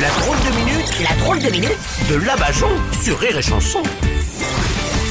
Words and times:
La 0.00 0.08
drôle 0.08 0.38
de 0.38 0.56
minute, 0.56 1.02
la 1.02 1.16
drôle 1.16 1.38
de 1.38 1.50
minute 1.50 1.76
de 2.08 2.14
Labajon 2.24 2.70
sur 3.02 3.18
Rire 3.18 3.36
et 3.36 3.42
Chanson. 3.42 3.82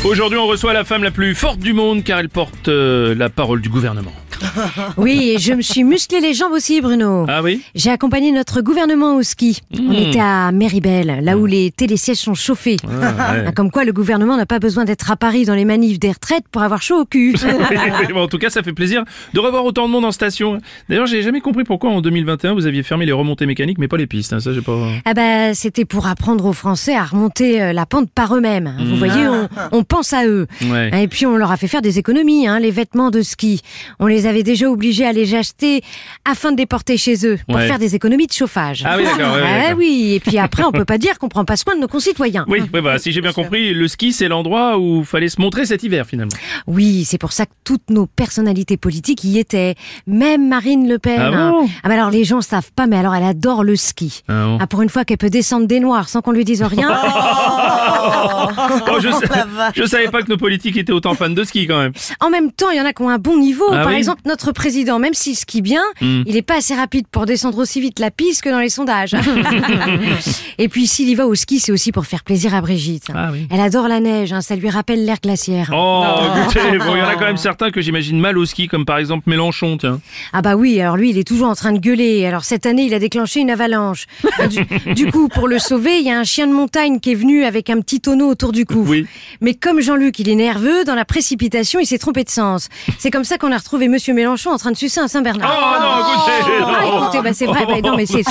Aujourd'hui, 0.04 0.40
on 0.40 0.48
reçoit 0.48 0.74
la 0.74 0.84
femme 0.84 1.04
la 1.04 1.12
plus 1.12 1.36
forte 1.36 1.60
du 1.60 1.74
monde 1.74 2.04
car 2.04 2.18
elle 2.18 2.30
porte 2.30 2.68
euh, 2.68 3.14
la 3.14 3.30
parole 3.30 3.62
du 3.62 3.70
gouvernement. 3.70 4.12
Oui, 4.98 5.32
et 5.36 5.40
je 5.40 5.54
me 5.54 5.62
suis 5.62 5.84
musclé 5.84 6.20
les 6.20 6.34
jambes 6.34 6.52
aussi, 6.52 6.82
Bruno. 6.82 7.26
Ah 7.28 7.42
oui 7.42 7.62
J'ai 7.76 7.90
accompagné 7.90 8.32
notre 8.32 8.62
gouvernement 8.62 9.16
au 9.16 9.24
ski. 9.24 9.60
On 9.80 9.92
était 9.92 10.20
à 10.20 10.52
Méribel, 10.52 11.20
là 11.24 11.38
où 11.38 11.46
les 11.46 11.72
télésièges 11.72 12.18
sont 12.18 12.34
chauffés. 12.34 12.78
Ah, 12.86 13.34
ouais. 13.34 13.44
Ah, 13.48 13.52
Comme 13.52 13.72
quoi, 13.72 13.84
le 13.86 13.94
gouvernement 13.94 14.38
n'a 14.38 14.46
pas 14.46 14.60
besoin 14.60 14.86
d'être 14.86 15.12
à 15.12 15.16
Paris 15.16 15.46
dans 15.46 15.56
les 15.56 15.66
manifs 15.66 16.00
des 16.00 16.12
retraites 16.12 16.44
pour 16.52 16.62
avoir 16.62 16.82
chaud 16.82 17.02
au 17.02 17.06
cul. 17.06 17.36
Oui, 17.72 17.78
oui, 18.08 18.14
bon, 18.14 18.24
en 18.24 18.28
tout 18.28 18.38
cas, 18.38 18.50
ça 18.50 18.64
fait 18.64 18.74
plaisir 18.74 19.04
de 19.34 19.40
revoir 19.40 19.64
autant 19.66 19.88
de 19.88 19.92
monde 19.94 20.04
en 20.06 20.12
station. 20.12 20.58
D'ailleurs, 20.90 21.06
j'ai 21.06 21.22
jamais 21.22 21.42
compris 21.42 21.64
pourquoi 21.64 21.90
en 21.92 22.02
2021 22.02 22.54
vous 22.54 22.66
aviez 22.66 22.84
fermé 22.84 23.06
les 23.06 23.12
remontées 23.12 23.46
mécaniques, 23.46 23.78
mais 23.78 23.88
pas 23.88 23.98
les 23.98 24.08
pistes. 24.08 24.34
hein, 24.34 24.40
ça, 24.40 24.52
j'ai 24.54 24.62
pas. 24.62 24.78
Ah 25.06 25.14
bah, 25.14 25.54
c'était 25.54 25.86
pour 25.86 26.08
apprendre 26.08 26.46
aux 26.46 26.54
Français 26.54 26.96
à 26.96 27.04
remonter 27.04 27.62
euh, 27.62 27.74
la 27.74 27.86
pente 27.86 28.10
par 28.10 28.36
eux-mêmes. 28.36 28.76
Vous 28.86 28.96
voyez, 28.98 29.28
on, 29.28 29.48
on 29.72 29.84
pense 29.84 30.12
à 30.14 30.26
eux. 30.26 30.48
Ouais. 30.66 31.04
Et 31.04 31.08
puis 31.08 31.26
on 31.26 31.38
leur 31.38 31.52
a 31.52 31.58
fait 31.58 31.68
faire 31.68 31.82
des 31.82 32.00
économies, 32.00 32.48
hein, 32.48 32.60
les 32.60 32.72
vêtements 32.72 33.12
de 33.12 33.22
ski. 33.22 33.62
On 34.00 34.08
les 34.08 34.28
avait 34.32 34.44
déjà 34.44 34.68
obligés 34.70 35.06
à 35.06 35.14
les 35.14 35.36
acheter 35.36 35.82
afin 36.26 36.52
de 36.52 36.58
les 36.58 36.66
porter 36.66 36.98
chez 36.98 37.26
eux 37.28 37.38
pour 37.48 37.56
Ouais. 37.58 37.68
faire 37.68 37.80
des 37.80 37.96
économies 37.96 38.28
de 38.28 38.34
chauffage. 38.34 38.84
Ah 38.86 38.96
oui, 38.98 39.04
d'accord. 39.04 39.36
ouais, 39.36 39.42
ouais, 39.42 39.66
Ah 39.70 39.76
oui, 39.76 40.14
et 40.16 40.20
puis 40.20 40.38
après 40.40 40.64
on 40.64 40.72
peut 40.72 40.86
pas 40.86 40.98
dire 40.98 41.20
qu'on 41.20 41.30
prend 41.30 41.46
pas 41.46 41.58
soin 41.58 41.76
de 41.76 41.80
nos 41.82 41.88
concitoyens. 41.88 42.46
Oui, 42.48 42.62
ouais, 42.74 42.82
bah, 42.82 42.98
si 42.98 43.12
j'ai 43.12 43.22
bien 43.22 43.34
compris, 43.34 43.74
le 43.74 43.88
ski, 43.88 44.14
c'est 44.14 44.28
l'endroit 44.28 44.78
où 44.80 45.04
fallait 45.04 45.30
se 45.30 45.40
montrer 45.40 45.66
cet 45.66 45.84
hiver, 45.84 46.06
finalement. 46.06 46.32
Oui, 46.68 47.04
c'est 47.06 47.18
pour 47.18 47.32
ça 47.34 47.46
que 47.46 47.52
toutes 47.64 47.90
nos 47.90 48.06
personnalités 48.08 48.78
politiques 48.78 49.24
y 49.24 49.38
étaient. 49.40 49.76
Même 50.08 50.48
Marine 50.48 50.88
Le 50.90 50.98
Pen. 51.00 51.20
Ah 51.22 51.32
bon 51.32 51.68
ah 51.84 51.88
bah 51.88 51.94
alors 51.96 52.10
les 52.12 52.24
gens 52.24 52.42
savent 52.42 52.72
pas, 52.76 52.88
mais 52.88 52.98
alors 52.98 53.14
elle 53.16 53.24
adore 53.24 53.64
le 53.64 53.76
ski. 53.76 54.24
Ah 54.28 54.46
bon 54.46 54.58
Ah, 54.62 54.68
pour 54.68 54.82
une 54.82 54.90
fois 54.90 55.06
qu'elle 55.06 55.18
peut 55.18 55.30
descendre 55.30 55.68
des 55.68 55.80
noirs 55.80 56.10
sans 56.10 56.22
qu'on 56.22 56.32
lui 56.32 56.46
dise 56.46 56.64
rien. 56.64 56.90
Oh, 58.04 59.00
je, 59.00 59.10
sa- 59.12 59.72
je 59.76 59.86
savais 59.86 60.08
pas 60.10 60.22
que 60.22 60.30
nos 60.30 60.38
politiques 60.38 60.76
étaient 60.78 60.92
autant 60.92 61.14
fans 61.14 61.30
de 61.30 61.44
ski, 61.44 61.68
quand 61.68 61.80
même. 61.80 61.92
En 62.20 62.30
même 62.30 62.52
temps, 62.52 62.70
il 62.72 62.78
y 62.78 62.82
en 62.82 62.86
a 62.86 62.94
qui 62.94 63.02
ont 63.04 63.10
un 63.10 63.18
bon 63.20 63.38
niveau. 63.38 63.66
Ah 63.72 63.78
Par 63.84 63.88
oui 63.88 63.96
exemple, 63.96 64.11
notre 64.26 64.52
président, 64.52 65.00
même 65.00 65.14
s'il 65.14 65.36
skie 65.36 65.62
bien, 65.62 65.82
Hmm. 66.02 66.24
il 66.26 66.36
est 66.38 66.42
pas 66.42 66.58
assez 66.58 66.74
rapide 66.74 67.06
pour 67.12 67.26
descendre 67.26 67.58
aussi 67.60 67.80
vite 67.82 68.00
la 68.00 68.12
piste 68.12 68.42
que 68.44 68.50
dans 68.50 68.60
les 68.60 68.70
sondages. 68.70 69.16
Et 70.58 70.68
puis 70.70 70.88
s'il 70.88 71.10
y 71.10 71.16
va 71.16 71.28
au 71.28 71.36
ski, 71.36 71.60
c'est 71.60 71.72
aussi 71.72 71.92
pour 71.92 72.06
faire 72.06 72.24
plaisir 72.24 72.54
à 72.54 72.62
Brigitte. 72.62 73.06
Ah 73.14 73.30
oui. 73.32 73.48
Elle 73.52 73.60
adore 73.60 73.88
la 73.88 74.00
neige, 74.00 74.34
hein, 74.34 74.42
ça 74.42 74.56
lui 74.56 74.70
rappelle 74.70 75.06
l'air 75.06 75.18
glaciaire. 75.22 75.70
Oh, 75.74 76.04
bon, 76.06 76.96
il 76.96 77.00
y 77.00 77.02
en 77.02 77.08
a 77.08 77.16
quand 77.16 77.26
même 77.26 77.38
certains 77.38 77.72
que 77.72 77.82
j'imagine 77.82 78.20
mal 78.20 78.38
au 78.38 78.46
ski, 78.46 78.68
comme 78.68 78.86
par 78.86 78.98
exemple 78.98 79.30
Mélenchon, 79.30 79.78
tiens. 79.78 80.00
Ah 80.34 80.42
bah 80.42 80.56
oui, 80.56 80.80
alors 80.82 80.98
lui, 80.98 81.10
il 81.12 81.18
est 81.18 81.28
toujours 81.28 81.48
en 81.50 81.56
train 81.56 81.72
de 81.72 81.80
gueuler. 81.80 82.26
Alors 82.26 82.44
cette 82.44 82.66
année, 82.66 82.84
il 82.84 82.94
a 82.94 83.00
déclenché 83.00 83.40
une 83.40 83.50
avalanche. 83.52 84.06
Ah, 84.40 84.48
Du, 84.48 84.66
du 84.94 85.12
coup, 85.12 85.28
pour 85.28 85.48
le 85.48 85.60
sauver, 85.60 85.98
il 86.00 86.06
y 86.06 86.12
a 86.12 86.20
un 86.20 86.24
chien 86.24 86.48
de 86.48 86.54
montagne 86.54 87.00
qui 87.00 87.12
est 87.12 87.16
venu 87.16 87.44
avec 87.44 87.70
un 87.70 87.80
petit 87.82 88.02
tonneau 88.02 88.30
autour 88.30 88.52
du 88.52 88.66
cou. 88.66 88.84
Oui. 88.88 89.06
Mais 89.42 89.54
comme 89.54 89.82
Jean-Luc, 89.82 90.20
il 90.20 90.30
est 90.30 90.36
nerveux, 90.36 90.84
dans 90.86 90.96
la 90.96 91.06
précipitation, 91.06 91.80
il 91.80 91.86
s'est 91.86 91.98
trompé 92.00 92.24
de 92.24 92.30
sens. 92.30 92.70
C'est 93.00 93.12
comme 93.12 93.24
ça 93.24 93.38
qu'on 93.38 93.52
a 93.52 93.58
retrouvé 93.58 93.88
Monsieur 93.88 94.01
Mélenchon 94.10 94.52
en 94.52 94.58
train 94.58 94.72
de 94.72 94.78
sucer 94.78 95.00
un 95.00 95.06
Oh 95.06 95.08
Saint-Bernard. 95.08 95.50
non, 95.50 96.14
écoutez, 96.14 96.64
Ah, 96.66 96.82
non. 96.86 97.02
écoutez, 97.04 97.22
bah, 97.22 97.34
c'est 97.34 97.46
vrai, 97.46 97.66
bah, 97.66 97.82
non 97.84 97.96
mais 97.96 98.06
c'est 98.06 98.24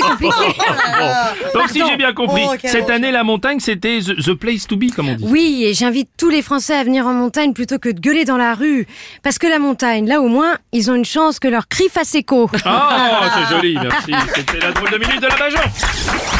compliqué. 0.00 0.34
Bon. 0.98 1.60
Donc 1.60 1.68
si 1.70 1.82
j'ai 1.86 1.96
bien 1.96 2.12
compris, 2.12 2.42
Oh, 2.48 2.54
cette 2.62 2.90
année 2.90 3.10
la 3.10 3.22
montagne 3.24 3.60
c'était 3.60 4.00
the, 4.00 4.16
the 4.24 4.34
place 4.34 4.66
to 4.66 4.76
be 4.76 4.90
comme 4.94 5.08
on 5.08 5.14
dit. 5.14 5.24
Oui, 5.28 5.64
et 5.66 5.74
j'invite 5.74 6.08
tous 6.18 6.28
les 6.30 6.42
Français 6.42 6.74
à 6.74 6.82
venir 6.84 7.06
en 7.06 7.12
montagne 7.12 7.52
plutôt 7.52 7.78
que 7.78 7.88
de 7.88 8.00
gueuler 8.00 8.24
dans 8.24 8.36
la 8.36 8.54
rue. 8.54 8.86
Parce 9.22 9.38
que 9.38 9.46
la 9.46 9.58
montagne, 9.58 10.06
là 10.08 10.20
au 10.20 10.28
moins, 10.28 10.56
ils 10.72 10.90
ont 10.90 10.94
une 10.94 11.04
chance 11.04 11.38
que 11.38 11.48
leur 11.48 11.68
cri 11.68 11.88
fasse 11.88 12.14
écho. 12.14 12.50
Ah, 12.64 13.30
c'est 13.48 13.54
joli, 13.54 13.78
merci. 13.80 14.12
C'était 14.34 14.58
la 14.60 14.72
drôle 14.72 14.90
de 14.90 14.98
minute 14.98 15.20
de 15.22 15.26
la 15.26 15.36
Bajon. 15.36 16.37